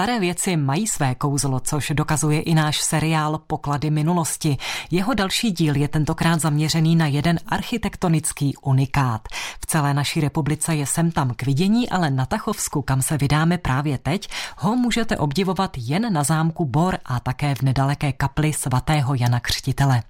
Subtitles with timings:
[0.00, 4.56] staré věci mají své kouzlo, což dokazuje i náš seriál Poklady minulosti.
[4.90, 9.28] Jeho další díl je tentokrát zaměřený na jeden architektonický unikát.
[9.60, 13.58] V celé naší republice je sem tam k vidění, ale na Tachovsku, kam se vydáme
[13.58, 19.14] právě teď, ho můžete obdivovat jen na zámku Bor a také v nedaleké kapli svatého
[19.14, 20.02] Jana Křtitele.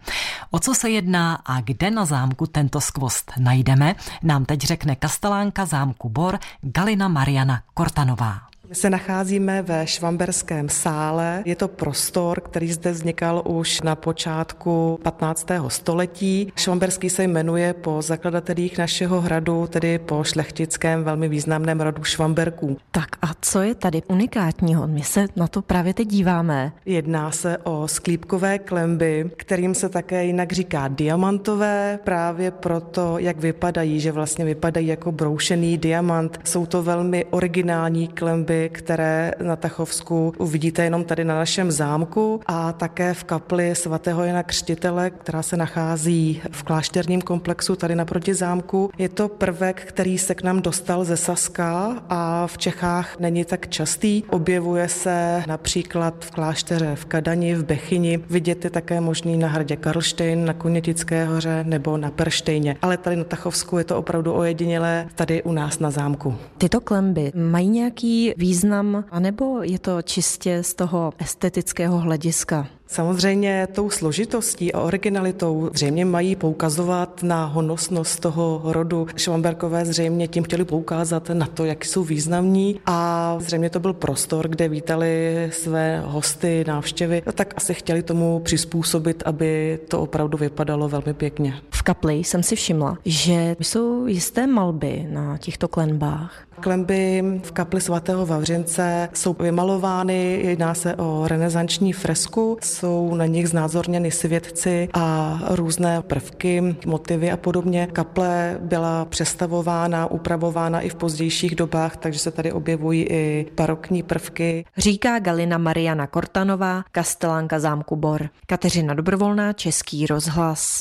[0.51, 5.65] O co se jedná a kde na zámku tento skvost najdeme, nám teď řekne kastelánka
[5.65, 8.50] zámku Bor Galina Mariana Kortanová.
[8.71, 11.43] My se nacházíme ve Švamberském sále.
[11.45, 15.47] Je to prostor, který zde vznikal už na počátku 15.
[15.69, 16.53] století.
[16.57, 22.77] Švamberský se jmenuje po zakladatelích našeho hradu, tedy po šlechtickém velmi významném rodu Švamberků.
[22.91, 24.87] Tak a co je tady unikátního?
[24.87, 26.73] My se na to právě teď díváme.
[26.87, 34.01] Jedná se o sklípkové klemby, kterým se také jinak říká diamantové, právě proto, jak vypadají,
[34.01, 36.39] že vlastně vypadají jako broušený diamant.
[36.45, 42.73] Jsou to velmi originální klemby, které na Tachovsku uvidíte jenom tady na našem zámku a
[42.73, 48.91] také v kapli svatého Jana Křtitele, která se nachází v klášterním komplexu tady naproti zámku.
[48.99, 53.69] Je to prvek, který se k nám dostal ze Saska a v Čechách není tak
[53.69, 54.23] častý.
[54.31, 58.21] Objevuje se například v klášteře v Kadani, v Bechyni.
[58.31, 62.77] Vidět je také možný na hradě Karlštejn, na Konětické hoře nebo na Perštejně.
[62.83, 66.35] Ale tady na Tachovsku je to opravdu ojedinělé tady u nás na zámku.
[66.59, 72.67] Tyto klemby mají nějaký význam význam, anebo je to čistě z toho estetického hlediska?
[72.93, 79.07] Samozřejmě tou složitostí a originalitou zřejmě mají poukazovat na honosnost toho rodu.
[79.17, 84.49] Švamberkové zřejmě tím chtěli poukázat na to, jak jsou významní a zřejmě to byl prostor,
[84.49, 90.89] kde vítali své hosty, návštěvy, a tak asi chtěli tomu přizpůsobit, aby to opravdu vypadalo
[90.89, 91.55] velmi pěkně.
[91.71, 96.51] V kapli jsem si všimla, že jsou jisté malby na těchto klenbách.
[96.61, 103.49] Klemby v kapli svatého Vavřince jsou vymalovány, jedná se o renesanční fresku, jsou na nich
[103.49, 107.89] znázorněny svědci a různé prvky, motivy a podobně.
[107.93, 114.65] Kaple byla přestavována, upravována i v pozdějších dobách, takže se tady objevují i barokní prvky.
[114.79, 118.29] Říká Galina Mariana Kortanová, kastelánka zámku Bor.
[118.47, 120.81] Kateřina Dobrovolná, Český rozhlas.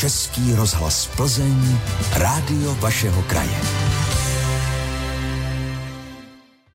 [0.00, 1.78] Český rozhlas Plzeň,
[2.16, 3.87] rádio vašeho kraje.